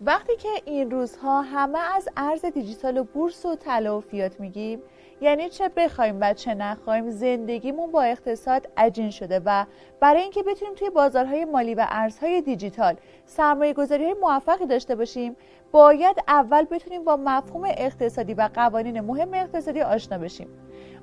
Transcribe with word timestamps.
وقتی 0.00 0.36
که 0.36 0.48
این 0.64 0.90
روزها 0.90 1.42
همه 1.42 1.78
از 1.78 2.08
ارز 2.16 2.44
دیجیتال 2.44 2.98
و 2.98 3.04
بورس 3.04 3.46
و 3.46 3.56
طلا 3.56 3.98
و 3.98 4.00
فیات 4.00 4.40
میگیم 4.40 4.82
یعنی 5.20 5.48
چه 5.48 5.68
بخوایم 5.68 6.18
و 6.20 6.34
چه 6.34 6.54
نخوایم 6.54 7.10
زندگیمون 7.10 7.90
با 7.90 8.02
اقتصاد 8.02 8.68
عجین 8.76 9.10
شده 9.10 9.40
و 9.44 9.64
برای 10.00 10.22
اینکه 10.22 10.42
بتونیم 10.42 10.74
توی 10.74 10.90
بازارهای 10.90 11.44
مالی 11.44 11.74
و 11.74 11.86
ارزهای 11.88 12.40
دیجیتال 12.40 12.96
سرمایه 13.26 13.72
گذاری 13.72 14.04
های 14.04 14.14
موفقی 14.20 14.66
داشته 14.66 14.94
باشیم 14.94 15.36
باید 15.72 16.16
اول 16.28 16.64
بتونیم 16.64 17.04
با 17.04 17.16
مفهوم 17.16 17.64
اقتصادی 17.64 18.34
و 18.34 18.48
قوانین 18.54 19.00
مهم 19.00 19.34
اقتصادی 19.34 19.82
آشنا 19.82 20.18
بشیم. 20.18 20.48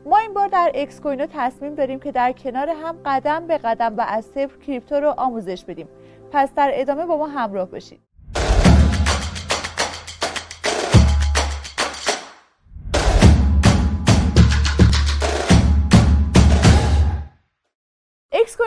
ما 0.06 0.18
این 0.18 0.34
بار 0.34 0.48
در 0.48 0.72
اکس 0.76 1.02
کوینو 1.02 1.26
تصمیم 1.34 1.76
داریم 1.76 2.00
که 2.00 2.12
در 2.12 2.32
کنار 2.32 2.70
هم 2.70 2.98
قدم 3.06 3.48
به 3.48 3.58
قدم 3.58 3.98
و 3.98 4.06
از 4.08 4.26
صفر 4.26 4.58
کریپتو 4.58 4.96
رو 4.96 5.14
آموزش 5.18 5.66
بدیم. 5.66 5.88
پس 6.32 6.54
در 6.56 6.72
ادامه 6.74 7.06
با 7.06 7.18
ما 7.18 7.28
همراه 7.28 7.70
باشید. 7.70 8.13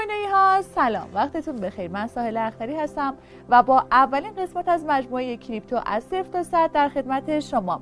کوینایی 0.07 0.27
ها 0.27 0.63
سلام. 0.63 1.09
وقتتون 1.15 1.57
بخیر. 1.57 1.91
من 1.91 2.07
ساحل 2.07 2.37
اختری 2.37 2.77
هستم 2.77 3.15
و 3.49 3.63
با 3.63 3.85
اولین 3.91 4.35
قسمت 4.35 4.69
از 4.69 4.85
مجموعه 4.85 5.37
کریپتو 5.37 5.81
از 5.87 6.05
صفر 6.05 6.23
تا 6.23 6.43
صد 6.43 6.73
در 6.73 6.89
خدمت 6.89 7.41
شما. 7.41 7.81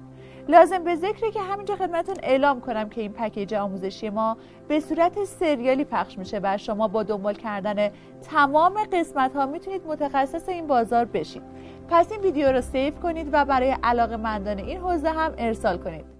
لازم 0.48 0.84
به 0.84 0.96
ذکره 0.96 1.30
که 1.30 1.41
همینجا 1.41 1.77
خدمتتون 1.77 2.16
اعلام 2.23 2.60
کنم 2.60 2.88
که 2.88 3.01
این 3.01 3.12
پکیج 3.12 3.55
آموزشی 3.55 4.10
ما 4.10 4.37
به 4.68 4.80
صورت 4.80 5.24
سریالی 5.24 5.84
پخش 5.84 6.18
میشه 6.18 6.41
و 6.42 6.59
شما 6.59 6.88
با 6.88 7.02
دنبال 7.02 7.34
کردن 7.34 7.91
تمام 8.30 8.74
قسمت 8.93 9.37
ها 9.37 9.46
می‌تونید 9.46 9.87
متخصص 9.87 10.48
این 10.48 10.66
بازار 10.66 11.04
بشید. 11.04 11.43
پس 11.88 12.12
این 12.12 12.20
ویدیو 12.20 12.52
رو 12.52 12.60
سیو 12.60 12.95
کنید 12.95 13.29
و 13.32 13.45
برای 13.45 13.77
علاقه 13.82 14.16
مندان 14.16 14.59
این 14.59 14.80
حوزه 14.80 15.10
هم 15.10 15.32
ارسال 15.38 15.79
کنید. 15.79 16.13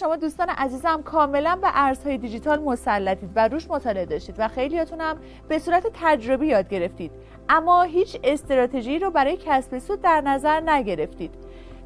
شما 0.00 0.16
دوستان 0.16 0.48
عزیزم 0.48 1.02
کاملا 1.02 1.56
به 1.56 1.68
ارزهای 1.74 2.18
دیجیتال 2.18 2.62
مسلطید 2.62 3.30
و 3.36 3.48
روش 3.48 3.70
مطالعه 3.70 4.06
داشتید 4.06 4.34
و 4.38 4.48
خیلیاتون 4.48 5.00
هم 5.00 5.16
به 5.48 5.58
صورت 5.58 5.86
تجربی 5.94 6.46
یاد 6.46 6.68
گرفتید. 6.68 7.12
اما 7.48 7.82
هیچ 7.82 8.20
استراتژی 8.24 8.98
رو 8.98 9.10
برای 9.10 9.38
کسب 9.46 9.78
سود 9.78 10.00
در 10.00 10.20
نظر 10.20 10.60
نگرفتید. 10.60 11.34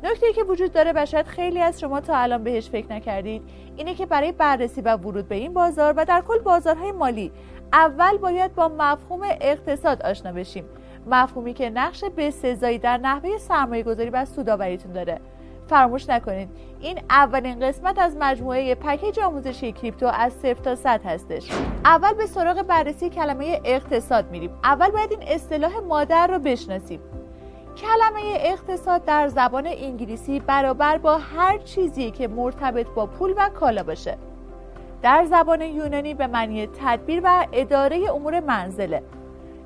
نکته 0.03 0.33
که 0.33 0.45
وجود 0.45 0.73
داره 0.73 0.93
و 0.95 1.07
شاید 1.07 1.27
خیلی 1.27 1.61
از 1.61 1.81
شما 1.81 2.01
تا 2.01 2.17
الان 2.17 2.45
بهش 2.45 2.71
فکر 2.71 2.93
نکردید 2.93 3.43
اینه 3.77 3.95
که 3.95 4.07
برای 4.07 4.33
بررسی 4.33 4.81
و 4.81 4.97
ورود 4.97 5.29
به 5.29 5.35
این 5.35 5.55
بازار 5.55 5.95
و 5.97 6.05
در 6.05 6.21
کل 6.21 6.39
بازارهای 6.39 6.93
مالی 6.93 7.33
اول 7.73 8.17
باید 8.17 8.55
با 8.55 8.69
مفهوم 8.69 9.21
اقتصاد 9.41 10.03
آشنا 10.03 10.33
بشیم. 10.33 10.65
مفهومی 11.07 11.55
که 11.55 11.71
نقش 11.71 12.05
بسزایی 12.05 12.79
در 12.79 12.97
نحوه 12.97 13.39
سرمایه 13.39 13.83
گذاری 13.83 14.11
و 14.11 14.25
سوداوریتون 14.25 14.93
داره. 14.93 15.21
فراموش 15.69 16.09
نکنید. 16.09 16.49
این 16.81 17.01
اولین 17.11 17.61
قسمت 17.61 17.99
از 17.99 18.17
مجموعه 18.21 18.75
پکیج 18.75 19.21
آموزشی 19.21 19.73
کریپتو 19.73 20.07
از 20.07 20.33
صفر 20.33 20.63
تا 20.63 20.77
صد 20.77 21.01
هستش. 21.05 21.51
اول 21.85 22.13
به 22.13 22.27
سراغ 22.27 22.63
بررسی 22.63 23.11
کلمه 23.11 23.61
اقتصاد 23.65 24.31
میریم. 24.31 24.51
اول 24.65 24.91
باید 24.91 25.11
این 25.11 25.23
اصطلاح 25.23 25.73
مادر 25.89 26.27
رو 26.27 26.39
بشناسیم. 26.39 27.01
کلمه 27.77 28.21
اقتصاد 28.37 29.05
در 29.05 29.29
زبان 29.29 29.67
انگلیسی 29.67 30.41
برابر 30.41 30.99
با 30.99 31.19
هر 31.19 31.59
چیزی 31.59 32.11
که 32.11 32.29
مرتبط 32.29 32.87
با 32.87 33.07
پول 33.07 33.35
و 33.37 33.49
کالا 33.49 33.83
باشه. 33.83 34.19
در 35.03 35.25
زبان 35.25 35.61
یونانی 35.61 36.15
به 36.15 36.27
معنی 36.27 36.67
تدبیر 36.67 37.21
و 37.25 37.47
اداره 37.53 38.13
امور 38.15 38.41
منزله. 38.41 39.03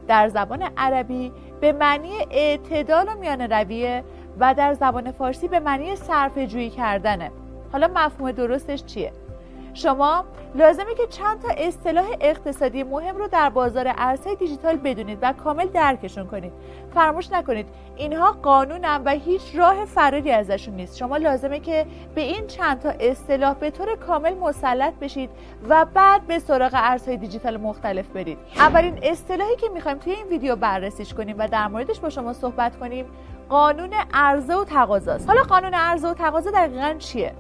در 0.08 0.28
زبان 0.28 0.62
عربی 0.76 1.32
به 1.60 1.72
معنی 1.72 2.12
اعتدال 2.30 3.08
و 3.08 3.14
میان 3.14 3.40
رویه 3.40 4.04
و 4.40 4.54
در 4.54 4.74
زبان 4.74 5.12
فارسی 5.12 5.48
به 5.48 5.60
معنی 5.60 5.96
صرف 5.96 6.38
جویی 6.38 6.70
کردنه. 6.70 7.30
حالا 7.72 7.88
مفهوم 7.94 8.32
درستش 8.32 8.84
چیه؟ 8.84 9.12
شما 9.74 10.24
لازمه 10.54 10.94
که 10.94 11.06
چند 11.06 11.42
تا 11.42 11.48
اصطلاح 11.56 12.06
اقتصادی 12.20 12.82
مهم 12.82 13.16
رو 13.16 13.28
در 13.28 13.50
بازار 13.50 13.92
ارزهای 13.98 14.36
دیجیتال 14.36 14.76
بدونید 14.76 15.18
و 15.22 15.32
کامل 15.32 15.66
درکشون 15.66 16.26
کنید. 16.26 16.52
فراموش 16.94 17.32
نکنید 17.32 17.66
اینها 17.96 18.32
قانونن 18.32 19.02
و 19.04 19.10
هیچ 19.10 19.42
راه 19.54 19.84
فراری 19.84 20.30
ازشون 20.30 20.74
نیست. 20.74 20.96
شما 20.96 21.16
لازمه 21.16 21.60
که 21.60 21.86
به 22.14 22.20
این 22.20 22.46
چند 22.46 22.80
تا 22.80 22.88
اصطلاح 22.88 23.54
به 23.54 23.70
طور 23.70 23.96
کامل 23.96 24.34
مسلط 24.34 24.94
بشید 24.94 25.30
و 25.68 25.86
بعد 25.94 26.26
به 26.26 26.38
سراغ 26.38 26.70
ارزهای 26.74 27.16
دیجیتال 27.16 27.56
مختلف 27.56 28.08
برید. 28.08 28.38
اولین 28.56 28.98
اصطلاحی 29.02 29.56
که 29.56 29.68
می‌خوایم 29.74 29.98
توی 29.98 30.12
این 30.12 30.26
ویدیو 30.26 30.56
بررسیش 30.56 31.14
کنیم 31.14 31.36
و 31.38 31.48
در 31.48 31.68
موردش 31.68 32.00
با 32.00 32.10
شما 32.10 32.32
صحبت 32.32 32.78
کنیم 32.78 33.04
قانون 33.48 33.94
عرضه 34.12 34.54
و 34.54 34.64
تقاضاست 34.64 35.28
حالا 35.28 35.42
قانون 35.42 35.74
عرضه 35.74 36.08
و 36.08 36.14
تقاضا 36.14 36.50
دقیقا 36.50 36.94
چیه؟ 36.98 37.34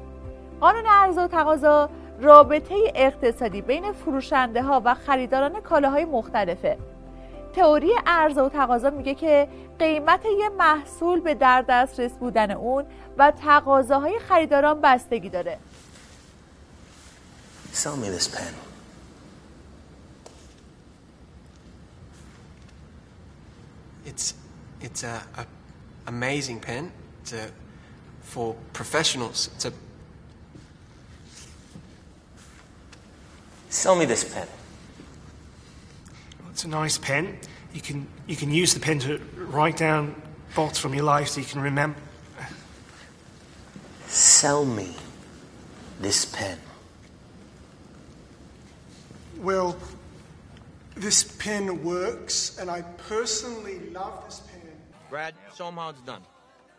قانون 0.60 0.86
عرضه 0.86 1.20
و 1.20 1.26
تقاضا 1.26 1.90
رابطه 2.20 2.74
اقتصادی 2.94 3.62
بین 3.62 3.92
فروشنده 3.92 4.62
ها 4.62 4.82
و 4.84 4.94
خریداران 4.94 5.60
کالاهای 5.60 6.04
مختلفه. 6.04 6.78
تئوری 7.52 7.90
عرضه 8.06 8.42
و 8.42 8.48
تقاضا 8.48 8.90
میگه 8.90 9.14
که 9.14 9.48
قیمت 9.78 10.24
یه 10.38 10.48
محصول 10.48 11.20
به 11.20 11.34
در 11.34 11.64
دسترس 11.68 12.12
بودن 12.12 12.50
اون 12.50 12.84
و 13.18 13.30
تقاضاهای 13.30 14.18
خریداران 14.18 14.80
بستگی 14.80 15.28
داره. 15.28 15.58
Sell 17.72 17.96
me. 17.96 18.08
It's 24.04 24.34
it's 24.80 25.02
a, 25.04 25.22
a 25.36 25.57
amazing 26.08 26.60
pen. 26.60 26.90
It's 27.22 27.32
a, 27.32 27.50
for 28.22 28.56
professionals. 28.72 29.50
It's 29.54 29.64
a 29.66 29.72
Sell 33.70 33.96
me 33.96 34.06
this 34.06 34.24
pen. 34.24 34.48
It's 36.50 36.64
a 36.64 36.68
nice 36.68 36.96
pen. 36.98 37.38
You 37.74 37.80
can 37.80 38.06
you 38.26 38.34
can 38.34 38.50
use 38.50 38.74
the 38.74 38.80
pen 38.80 38.98
to 39.00 39.18
write 39.36 39.76
down 39.76 40.20
thoughts 40.50 40.78
from 40.78 40.94
your 40.94 41.04
life 41.04 41.28
so 41.28 41.40
you 41.40 41.46
can 41.46 41.60
remember. 41.60 41.98
Sell 44.06 44.64
me 44.64 44.94
this 46.00 46.24
pen. 46.24 46.58
Well, 49.36 49.76
this 50.96 51.22
pen 51.22 51.84
works, 51.84 52.58
and 52.58 52.70
I 52.70 52.82
personally 52.82 53.78
love 53.90 54.24
this 54.24 54.40
pen. 54.40 54.67
Brad, 55.10 55.34
show 55.56 55.68
him 55.68 55.74
how 55.74 55.90
it's 55.90 56.00
done. 56.02 56.22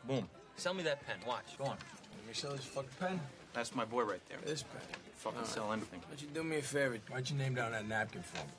Boom. 0.07 0.29
Sell 0.55 0.73
me 0.73 0.83
that 0.83 1.05
pen. 1.05 1.17
Watch. 1.27 1.57
Go 1.57 1.65
on. 1.65 1.77
Let 2.17 2.27
me 2.27 2.33
sell 2.33 2.51
this 2.51 2.65
fucking 2.65 2.89
pen. 2.99 3.19
That's 3.53 3.75
my 3.75 3.85
boy 3.85 4.03
right 4.03 4.21
there. 4.29 4.37
This 4.45 4.63
pen. 4.63 4.81
Fucking 5.15 5.45
sell 5.45 5.73
anything. 5.73 5.99
Why 6.01 6.09
don't 6.09 6.21
you 6.21 6.27
do 6.33 6.43
me 6.43 6.57
a 6.57 6.61
favor? 6.61 6.97
Why'd 7.09 7.29
you 7.29 7.37
name 7.37 7.55
down 7.55 7.71
that 7.71 7.87
napkin 7.87 8.21
for 8.21 8.37
me? 8.37 8.53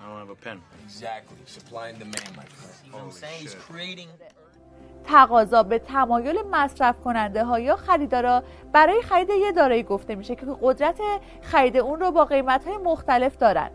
I 0.00 0.08
don't 0.08 0.18
have 0.18 0.30
a 0.30 0.34
pen. 0.34 0.60
Exactly. 0.84 1.36
Supply 1.46 1.88
and 1.88 1.98
demand, 1.98 2.30
my 2.36 2.44
friend. 2.44 2.74
You 2.84 2.92
know 2.92 2.98
what 2.98 3.04
I'm 3.06 3.12
saying? 3.12 3.40
He's 3.40 3.54
creating. 3.54 4.08
تقاضا 5.04 5.62
به 5.62 5.78
تمایل 5.78 6.42
مصرف 6.50 7.00
کننده 7.00 7.44
ها 7.44 7.60
یا 7.60 7.76
خریدارا 7.76 8.42
برای 8.72 9.02
خرید 9.02 9.30
یه 9.30 9.52
دارایی 9.52 9.82
گفته 9.82 10.14
میشه 10.14 10.34
که 10.34 10.46
قدرت 10.62 11.00
خرید 11.42 11.76
اون 11.76 12.00
رو 12.00 12.10
با 12.10 12.24
قیمت 12.24 12.64
های 12.66 12.76
مختلف 12.76 13.36
دارن 13.36 13.70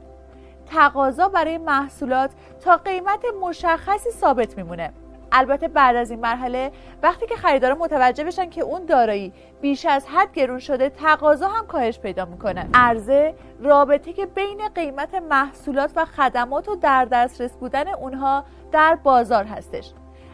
تقاضا 0.66 1.28
برای 1.28 1.58
محصولات 1.58 2.32
تا 2.62 2.78
قیمت 2.78 3.26
مشخصی 3.42 4.12
ثابت 4.12 4.58
میمونه 4.58 4.94
البته 5.38 5.68
بعد 5.68 5.96
از 5.96 6.12
این 6.12 6.20
مرحله 6.20 6.72
وقتی 7.04 7.26
که 7.26 7.36
خریدارا 7.36 7.76
متوجه 7.76 8.24
بشن 8.24 8.50
که 8.50 8.62
اون 8.62 8.86
دارایی 8.86 9.34
بیش 9.62 9.86
از 9.86 10.08
حد 10.08 10.34
گرون 10.34 10.60
شده 10.60 10.90
تقاضا 10.90 11.48
هم 11.48 11.68
کاهش 11.68 12.00
پیدا 12.00 12.26
می‌کنه. 12.26 12.70
عرضه 12.74 13.36
رابطه 13.60 14.14
که 14.14 14.26
بین 14.26 14.68
قیمت 14.76 15.16
محصولات 15.16 15.92
و 15.96 16.06
خدمات 16.06 16.70
و 16.70 16.76
در 16.76 17.06
دسترس 17.06 17.52
بودن 17.52 17.88
اونها 17.88 18.46
در 18.72 18.96
بازار 18.96 19.44
هستش. 19.44 19.94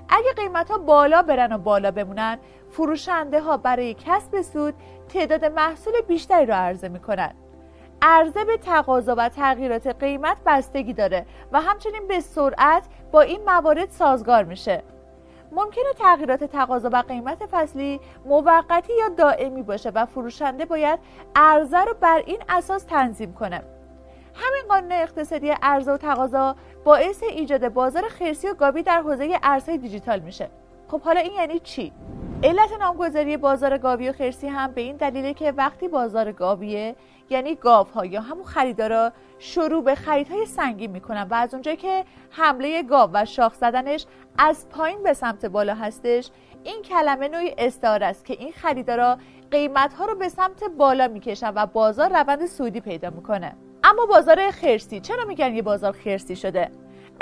اگه 0.09 0.33
قیمت 0.36 0.71
ها 0.71 0.77
بالا 0.77 1.21
برن 1.21 1.53
و 1.53 1.57
بالا 1.57 1.92
بمونن 1.92 2.38
فروشنده 2.69 3.42
ها 3.42 3.57
برای 3.57 3.94
کسب 3.94 4.42
سود 4.42 4.74
تعداد 5.09 5.45
محصول 5.45 5.94
بیشتری 6.07 6.45
رو 6.45 6.53
عرضه 6.53 6.89
می‌کنن. 6.89 7.33
عرضه 8.01 8.45
به 8.45 8.57
تقاضا 8.57 9.15
و 9.18 9.30
تغییرات 9.30 9.88
قیمت 9.88 10.38
بستگی 10.45 10.94
داره 10.94 11.25
و 11.51 11.62
همچنین 11.62 12.07
به 12.07 12.19
سرعت 12.19 12.83
با 13.12 13.21
این 13.21 13.44
موارد 13.44 13.89
سازگار 13.89 14.44
میشه. 14.44 14.83
ممکنه 15.51 15.94
تغییرات 16.00 16.44
تقاضا 16.44 16.89
و 16.94 17.01
قیمت 17.01 17.45
فصلی 17.51 18.00
موقتی 18.25 18.94
یا 19.00 19.09
دائمی 19.09 19.63
باشه 19.63 19.89
و 19.89 20.06
فروشنده 20.06 20.65
باید 20.65 21.00
عرضه 21.36 21.77
رو 21.77 21.94
بر 22.01 22.24
این 22.25 22.39
اساس 22.50 22.83
تنظیم 22.83 23.33
کنه. 23.33 23.63
همین 24.33 24.63
قانون 24.69 24.92
اقتصادی 24.92 25.50
عرضه 25.62 25.92
و 25.92 25.98
تقاضا 25.98 26.56
باعث 26.83 27.24
ایجاد 27.24 27.69
بازار 27.69 28.07
خرسی 28.07 28.48
و 28.48 28.53
گاوی 28.53 28.83
در 28.83 29.01
حوزه 29.01 29.39
ارزهای 29.44 29.77
دیجیتال 29.77 30.19
میشه. 30.19 30.50
خب 30.88 31.01
حالا 31.01 31.19
این 31.19 31.33
یعنی 31.33 31.59
چی؟ 31.59 31.94
علت 32.44 32.74
نامگذاری 32.80 33.38
بازار 33.38 33.78
گاوی 33.78 34.10
و 34.10 34.14
خرسی 34.14 34.48
هم 34.48 34.72
به 34.72 34.82
این 34.82 34.96
دلیله 34.96 35.34
که 35.34 35.52
وقتی 35.52 35.88
بازار 35.88 36.32
گاویه 36.32 36.96
یعنی 37.30 37.56
گاوها 37.56 38.06
یا 38.06 38.22
همون 38.22 38.44
خریدارا 38.44 39.12
شروع 39.40 39.84
به 39.84 39.96
خریدهای 39.96 40.46
سنگین 40.46 40.92
می‌کنن 40.92 41.28
و 41.30 41.34
از 41.34 41.54
اونجایی 41.54 41.78
که 41.78 42.06
حمله 42.30 42.84
گاو 42.84 43.10
و 43.14 43.26
شاخ 43.26 43.54
زدنش 43.54 44.06
از 44.38 44.70
پایین 44.70 45.04
به 45.04 45.14
سمت 45.14 45.46
بالا 45.46 45.74
هستش 45.76 46.30
این 46.64 46.82
کلمه 46.82 47.28
نوعی 47.28 47.56
استعاره 47.58 48.06
است 48.06 48.26
که 48.26 48.34
این 48.34 48.52
خریدارا 48.52 49.18
قیمت 49.52 49.94
ها 49.94 50.06
رو 50.06 50.16
به 50.16 50.30
سمت 50.30 50.64
بالا 50.64 51.08
می‌کشن 51.08 51.54
و 51.56 51.66
بازار 51.66 52.10
روند 52.10 52.46
سودی 52.46 52.82
پیدا 52.82 53.10
می‌کنه. 53.10 53.56
اما 53.84 54.06
بازار 54.06 54.52
خرسی 54.52 55.00
چرا 55.00 55.26
میگن 55.26 55.56
یه 55.56 55.62
بازار 55.62 55.92
خرسی 55.92 56.36
شده؟ 56.36 56.72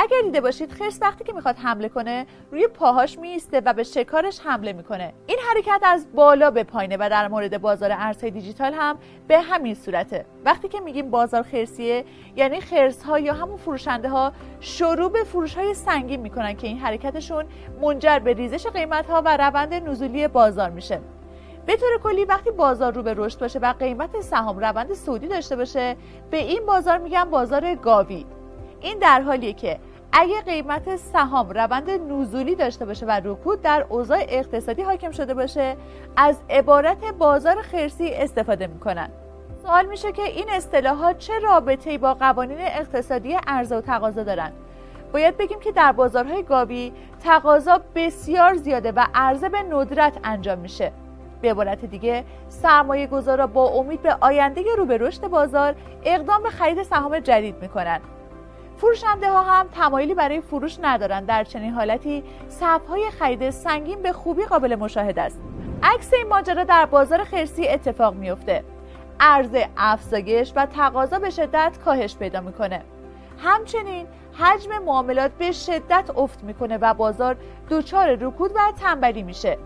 اگر 0.01 0.21
دیده 0.23 0.41
باشید 0.41 0.71
خرس 0.71 0.99
وقتی 1.01 1.23
که 1.23 1.33
می‌خواد 1.33 1.55
حمله 1.55 1.89
کنه 1.89 2.25
روی 2.51 2.67
پاهاش 2.67 3.19
میسته 3.19 3.61
و 3.65 3.73
به 3.73 3.83
شکارش 3.83 4.39
حمله 4.39 4.73
می‌کنه. 4.73 5.13
این 5.27 5.37
حرکت 5.49 5.81
از 5.83 6.07
بالا 6.15 6.51
به 6.51 6.63
پایینه 6.63 6.97
و 6.99 7.07
در 7.09 7.27
مورد 7.27 7.61
بازار 7.61 7.91
ارزهای 7.91 8.31
دیجیتال 8.31 8.73
هم 8.73 8.97
به 9.27 9.39
همین 9.39 9.75
صورته. 9.75 10.25
وقتی 10.45 10.67
که 10.67 10.79
میگیم 10.79 11.11
بازار 11.11 11.43
خرسیه 11.43 12.05
یعنی 12.35 12.61
خرس 12.61 13.03
ها 13.03 13.19
یا 13.19 13.33
همون 13.33 13.57
فروشنده 13.57 14.09
ها 14.09 14.31
شروع 14.59 15.11
به 15.11 15.23
فروش 15.23 15.55
های 15.55 15.73
سنگین 15.73 16.19
می‌کنن 16.19 16.53
که 16.53 16.67
این 16.67 16.77
حرکتشون 16.77 17.45
منجر 17.81 18.19
به 18.19 18.33
ریزش 18.33 18.67
قیمت 18.67 19.09
ها 19.09 19.21
و 19.25 19.37
روند 19.37 19.73
نزولی 19.73 20.27
بازار 20.27 20.69
میشه. 20.69 20.99
به 21.65 21.75
طور 21.75 21.99
کلی 22.03 22.25
وقتی 22.25 22.51
بازار 22.51 22.93
رو 22.93 23.03
به 23.03 23.13
رشد 23.17 23.39
باشه 23.39 23.59
و 23.59 23.73
قیمت 23.79 24.21
سهام 24.21 24.59
روند 24.59 24.93
سودی 24.93 25.27
داشته 25.27 25.55
باشه 25.55 25.95
به 26.31 26.37
این 26.37 26.65
بازار 26.65 26.97
میگن 26.97 27.23
بازار 27.23 27.75
گاوی. 27.75 28.25
این 28.81 28.99
در 28.99 29.21
حالیه 29.21 29.53
که 29.53 29.79
اگه 30.11 30.41
قیمت 30.41 30.95
سهام 30.95 31.49
روند 31.49 31.89
نزولی 31.89 32.55
داشته 32.55 32.85
باشه 32.85 33.05
و 33.05 33.21
رکود 33.23 33.61
در 33.61 33.85
اوضاع 33.89 34.19
اقتصادی 34.29 34.81
حاکم 34.81 35.11
شده 35.11 35.33
باشه 35.33 35.75
از 36.17 36.37
عبارت 36.49 37.05
بازار 37.05 37.61
خرسی 37.61 38.09
استفاده 38.13 38.67
می‌کنن. 38.67 39.09
سوال 39.63 39.85
میشه 39.85 40.11
که 40.11 40.21
این 40.21 40.49
اصطلاحات 40.49 41.17
چه 41.17 41.39
رابطه‌ای 41.39 41.97
با 41.97 42.13
قوانین 42.13 42.57
اقتصادی 42.59 43.37
عرضه 43.47 43.77
و 43.77 43.81
تقاضا 43.81 44.23
دارن؟ 44.23 44.51
باید 45.13 45.37
بگیم 45.37 45.59
که 45.59 45.71
در 45.71 45.91
بازارهای 45.91 46.43
گاوی 46.43 46.91
تقاضا 47.23 47.81
بسیار 47.95 48.55
زیاده 48.55 48.91
و 48.91 49.05
عرضه 49.13 49.49
به 49.49 49.61
ندرت 49.63 50.17
انجام 50.23 50.59
میشه. 50.59 50.91
به 51.41 51.51
عبارت 51.51 51.85
دیگه 51.85 52.23
سرمایه 52.49 53.07
گذارا 53.07 53.47
با 53.47 53.67
امید 53.67 54.01
به 54.01 54.15
آینده 54.21 54.61
رو 54.77 54.85
به 54.85 54.97
رشد 54.97 55.27
بازار 55.27 55.75
اقدام 56.03 56.43
به 56.43 56.49
خرید 56.49 56.83
سهام 56.83 57.19
جدید 57.19 57.55
می‌کنن. 57.61 57.99
فروشنده 58.79 59.31
ها 59.31 59.41
هم 59.41 59.67
تمایلی 59.67 60.13
برای 60.13 60.41
فروش 60.41 60.77
ندارند 60.81 61.25
در 61.25 61.43
چنین 61.43 61.73
حالتی 61.73 62.23
صفهای 62.49 63.11
خرید 63.11 63.49
سنگین 63.49 64.01
به 64.01 64.13
خوبی 64.13 64.45
قابل 64.45 64.75
مشاهده 64.75 65.21
است. 65.21 65.39
عکس 65.83 66.13
این 66.13 66.27
ماجرا 66.27 66.63
در 66.63 66.85
بازار 66.85 67.23
خرسی 67.23 67.67
اتفاق 67.67 68.15
میفته 68.15 68.63
عرضه 69.19 69.67
افزایش 69.77 70.53
و 70.55 70.65
تقاضا 70.65 71.19
به 71.19 71.29
شدت 71.29 71.77
کاهش 71.85 72.17
پیدا 72.17 72.41
می‌کنه. 72.41 72.81
همچنین 73.37 74.07
حجم 74.33 74.77
معاملات 74.77 75.31
به 75.31 75.51
شدت 75.51 76.09
افت 76.15 76.43
می‌کنه 76.43 76.77
و 76.77 76.93
بازار 76.93 77.37
دچار 77.69 78.15
رکود 78.15 78.51
و 78.55 78.59
تنبلی 78.81 79.23
میشه. 79.23 79.57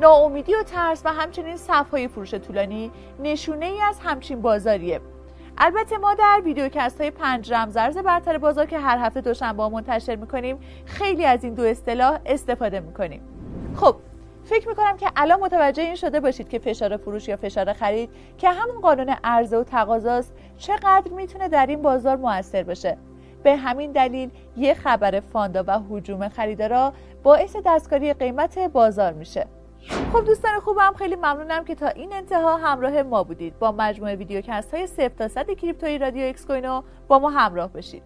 ناامیدی 0.00 0.54
و 0.54 0.62
ترس 0.62 1.02
و 1.04 1.12
همچنین 1.12 1.56
صفهای 1.56 2.08
فروش 2.08 2.34
طولانی 2.34 2.90
نشونه 3.22 3.66
ای 3.66 3.80
از 3.80 4.00
همچین 4.04 4.42
بازاریه. 4.42 5.00
البته 5.62 5.98
ما 5.98 6.14
در 6.14 6.40
ویدیوکست 6.44 7.00
های 7.00 7.10
پنج 7.10 7.52
رمزرز 7.52 7.98
برتر 7.98 8.38
بازار 8.38 8.66
که 8.66 8.78
هر 8.78 8.98
هفته 8.98 9.20
دوشنبه 9.20 9.68
منتشر 9.68 10.16
می‌کنیم 10.16 10.58
خیلی 10.86 11.24
از 11.24 11.44
این 11.44 11.54
دو 11.54 11.62
اصطلاح 11.62 12.18
استفاده 12.26 12.80
می‌کنیم. 12.80 13.22
خب 13.76 13.96
فکر 14.44 14.68
می‌کنم 14.68 14.96
که 14.96 15.06
الان 15.16 15.40
متوجه 15.40 15.82
این 15.82 15.94
شده 15.94 16.20
باشید 16.20 16.48
که 16.48 16.58
فشار 16.58 16.96
فروش 16.96 17.28
یا 17.28 17.36
فشار 17.36 17.72
خرید 17.72 18.10
که 18.38 18.50
همون 18.50 18.80
قانون 18.80 19.16
عرضه 19.24 19.56
و 19.56 19.64
تقاضاست 19.64 20.32
چقدر 20.58 21.12
می‌تونه 21.16 21.48
در 21.48 21.66
این 21.66 21.82
بازار 21.82 22.16
موثر 22.16 22.62
باشه. 22.62 22.96
به 23.42 23.56
همین 23.56 23.92
دلیل 23.92 24.30
یه 24.56 24.74
خبر 24.74 25.20
فاندا 25.20 25.64
و 25.66 25.80
حجوم 25.90 26.28
خریدارا 26.28 26.92
باعث 27.22 27.56
دستکاری 27.66 28.12
قیمت 28.12 28.58
بازار 28.58 29.12
میشه. 29.12 29.46
خب 29.88 30.24
دوستان 30.24 30.60
خوبم 30.60 30.92
خیلی 30.98 31.16
ممنونم 31.16 31.64
که 31.64 31.74
تا 31.74 31.88
این 31.88 32.12
انتها 32.12 32.56
همراه 32.56 33.02
ما 33.02 33.24
بودید. 33.24 33.58
با 33.58 33.72
مجموعه 33.72 34.16
ویدیوکست 34.16 34.74
های 34.74 34.86
صفر 34.86 35.28
تا 35.28 35.54
کریپتوی 35.54 35.98
رادیو 35.98 36.26
اکس 36.26 36.46
کوینو 36.46 36.82
با 37.08 37.18
ما 37.18 37.30
همراه 37.30 37.72
بشید 37.72 38.02